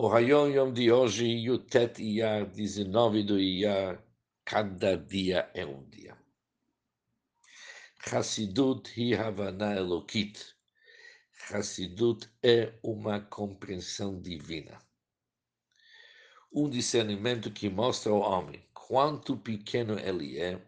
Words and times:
O 0.00 0.06
Rayon 0.06 0.52
Yom 0.52 0.72
de 0.72 0.92
hoje, 0.92 1.26
Yutet 1.26 2.00
Iyar, 2.00 2.46
19 2.46 3.24
do 3.24 3.36
Iyar, 3.36 4.00
cada 4.44 4.96
dia 4.96 5.50
é 5.52 5.66
um 5.66 5.82
dia. 5.90 6.16
Hassidut 8.06 8.88
hi 8.96 9.16
Havana 9.16 9.74
Elokit. 9.74 10.54
Hassidut 11.50 12.30
é 12.44 12.78
uma 12.80 13.22
compreensão 13.22 14.22
divina. 14.22 14.78
Um 16.52 16.70
discernimento 16.70 17.50
que 17.50 17.68
mostra 17.68 18.12
ao 18.12 18.20
homem 18.20 18.64
quanto 18.72 19.36
pequeno 19.36 19.98
ele 19.98 20.38
é 20.38 20.64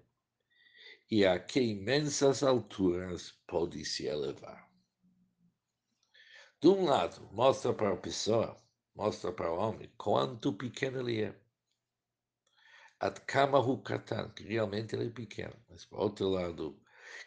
e 1.08 1.24
a 1.24 1.38
que 1.38 1.60
imensas 1.60 2.42
alturas 2.42 3.32
pode 3.46 3.84
se 3.84 4.06
elevar. 4.06 4.68
De 6.60 6.66
um 6.66 6.82
lado, 6.82 7.28
mostra 7.30 7.72
para 7.72 7.92
a 7.92 7.96
pessoa, 7.96 8.60
mostra 8.94 9.32
para 9.32 9.52
o 9.52 9.58
homem 9.58 9.90
quanto 9.96 10.52
pequeno 10.52 11.00
ele 11.00 11.22
é. 11.22 11.34
Kamahu 13.26 13.78
katan, 13.82 14.28
que 14.30 14.42
realmente 14.44 14.94
ele 14.94 15.06
é 15.06 15.10
pequeno. 15.10 15.54
Mas, 15.68 15.84
por 15.86 16.00
outro 16.00 16.28
lado, 16.28 16.78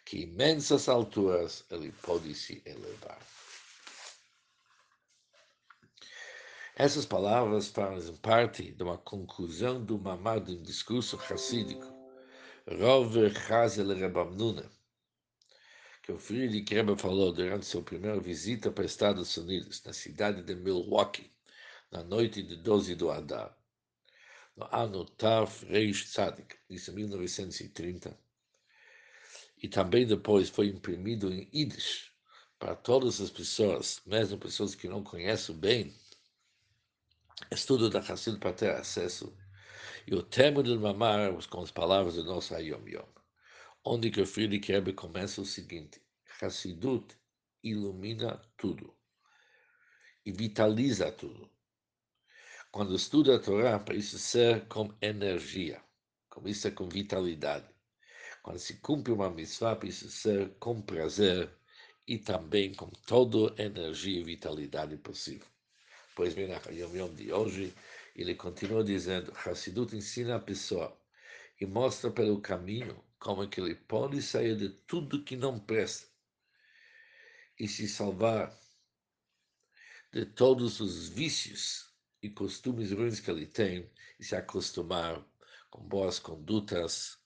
que 0.05 0.21
imensas 0.21 0.87
alturas 0.87 1.65
ele 1.69 1.91
pode 2.03 2.33
se 2.35 2.61
elevar. 2.65 3.19
Essas 6.75 7.05
palavras 7.05 7.67
fazem 7.67 8.15
parte 8.17 8.71
de 8.71 8.83
uma 8.83 8.97
conclusão 8.97 9.83
do 9.83 9.97
mamar 9.99 10.39
de 10.39 10.53
um 10.53 10.63
discurso 10.63 11.17
racídico, 11.17 11.85
Rove 12.67 13.31
Hazel 13.47 13.95
Rebamnuna, 13.95 14.71
que 16.01 16.11
o 16.11 16.17
Friedrich 16.17 16.73
Rebbe 16.73 16.99
falou 16.99 17.31
durante 17.31 17.65
sua 17.65 17.83
primeira 17.83 18.19
visita 18.19 18.71
para 18.71 18.85
os 18.85 18.91
Estados 18.91 19.37
Unidos, 19.37 19.83
na 19.83 19.93
cidade 19.93 20.41
de 20.41 20.55
Milwaukee, 20.55 21.31
na 21.93 22.03
noite 22.03 22.41
de 22.41 22.55
12 22.55 22.95
do 22.95 23.11
Adar, 23.11 23.55
no 24.57 24.67
ano 24.71 25.05
Taf 25.05 25.63
Reish 25.65 26.11
Tzadik, 26.11 26.55
isso 26.67 26.91
em 26.91 26.95
1930. 26.95 28.19
E 29.61 29.69
também 29.69 30.05
depois 30.05 30.49
foi 30.49 30.67
imprimido 30.67 31.31
em 31.31 31.47
Yiddish 31.53 32.11
para 32.57 32.75
todas 32.75 33.21
as 33.21 33.29
pessoas, 33.29 34.01
mesmo 34.05 34.39
pessoas 34.39 34.73
que 34.73 34.89
não 34.89 35.03
conhecem 35.03 35.55
bem, 35.55 35.95
estudo 37.51 37.89
da 37.89 37.99
Hassid 37.99 38.39
para 38.39 38.53
ter 38.53 38.71
acesso. 38.71 39.37
E 40.07 40.15
o 40.15 40.23
termo 40.23 40.63
do 40.63 40.79
Mamar 40.79 41.31
com 41.47 41.61
as 41.61 41.71
palavras 41.71 42.15
do 42.15 42.23
nosso 42.23 42.55
Ayom 42.55 42.87
Yom 42.87 43.13
onde 43.85 44.09
que 44.09 44.21
o 44.21 44.25
Friedrich 44.25 44.71
Rebbe 44.71 44.93
começa 44.93 45.41
o 45.41 45.45
seguinte: 45.45 46.01
Hassidut 46.41 47.15
ilumina 47.61 48.41
tudo 48.57 48.97
e 50.25 50.31
vitaliza 50.31 51.11
tudo. 51.11 51.49
Quando 52.73 52.95
estuda 52.95 53.35
a 53.35 53.39
Torá, 53.39 53.79
isso 53.93 54.17
ser 54.17 54.65
com 54.67 54.91
energia, 54.99 55.79
como 56.27 56.47
isso 56.47 56.67
é 56.67 56.71
com 56.71 56.89
vitalidade. 56.89 57.67
Quando 58.41 58.57
se 58.57 58.77
cumpre 58.77 59.13
uma 59.13 59.29
mitzvah, 59.29 59.77
isso 59.83 60.09
ser 60.09 60.55
com 60.57 60.81
prazer 60.81 61.55
e 62.07 62.17
também 62.17 62.73
com 62.73 62.89
toda 63.05 63.53
a 63.61 63.63
energia 63.63 64.19
e 64.19 64.23
vitalidade 64.23 64.97
possível. 64.97 65.45
Pois 66.15 66.33
bem, 66.33 66.47
na 66.47 66.59
Yom 66.71 67.13
de 67.13 67.31
hoje, 67.31 67.75
ele 68.15 68.33
continua 68.33 68.83
dizendo, 68.83 69.31
Hassidut 69.45 69.95
ensina 69.95 70.37
a 70.37 70.39
pessoa 70.39 70.99
e 71.61 71.67
mostra 71.67 72.09
pelo 72.09 72.41
caminho 72.41 72.99
como 73.19 73.43
é 73.43 73.47
que 73.47 73.61
ele 73.61 73.75
pode 73.75 74.19
sair 74.19 74.57
de 74.57 74.69
tudo 74.69 75.23
que 75.23 75.37
não 75.37 75.59
presta 75.59 76.07
e 77.59 77.67
se 77.67 77.87
salvar 77.87 78.51
de 80.11 80.25
todos 80.25 80.79
os 80.79 81.07
vícios 81.07 81.92
e 82.23 82.29
costumes 82.29 82.93
ruins 82.93 83.19
que 83.19 83.29
ele 83.29 83.45
tem 83.45 83.91
e 84.17 84.23
se 84.23 84.33
acostumar 84.33 85.21
com 85.69 85.83
boas 85.83 86.19
condutas 86.19 87.19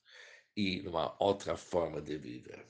e 0.55 0.81
uma 0.87 1.15
outra 1.23 1.55
forma 1.55 2.01
de 2.01 2.17
viver. 2.17 2.65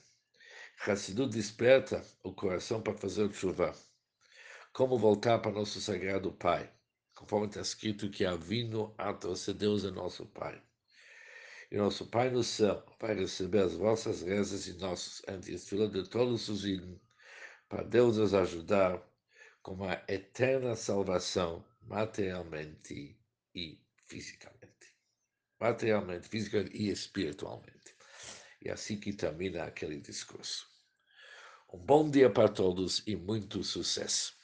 Hassidut 0.86 1.32
desperta 1.32 2.04
o 2.22 2.32
coração 2.34 2.82
para 2.82 2.98
fazer 2.98 3.32
chuva. 3.32 3.74
Como 4.74 4.98
voltar 4.98 5.38
para 5.38 5.52
nosso 5.52 5.80
Sagrado 5.80 6.30
Pai, 6.30 6.70
conforme 7.14 7.46
está 7.46 7.62
escrito 7.62 8.10
que 8.10 8.26
Avino 8.26 8.94
Atos 8.98 9.46
Deus 9.46 9.84
é 9.84 9.90
nosso 9.90 10.26
Pai. 10.26 10.62
E 11.70 11.78
nosso 11.78 12.06
Pai 12.06 12.30
no 12.30 12.44
céu 12.44 12.84
vai 13.00 13.14
receber 13.14 13.60
as 13.60 13.74
vossas 13.74 14.22
rezas 14.22 14.66
e 14.66 14.74
nossos 14.74 15.22
antes 15.26 15.66
de 15.66 16.08
todos 16.08 16.48
os 16.48 16.66
ídolos, 16.66 17.00
para 17.68 17.82
Deus 17.82 18.18
nos 18.18 18.34
ajudar 18.34 19.02
com 19.62 19.72
uma 19.72 20.02
eterna 20.06 20.76
salvação 20.76 21.64
materialmente 21.88 23.18
e 23.54 23.82
fisicamente. 24.06 24.94
Materialmente, 25.58 26.28
fisicamente 26.28 26.76
e 26.76 26.90
espiritualmente. 26.90 27.96
E 28.60 28.70
assim 28.70 29.00
que 29.00 29.12
termina 29.12 29.64
aquele 29.64 29.98
discurso. 29.98 30.66
Um 31.72 31.78
bom 31.78 32.10
dia 32.10 32.30
para 32.30 32.48
todos 32.48 33.02
e 33.06 33.16
muito 33.16 33.64
sucesso. 33.64 34.37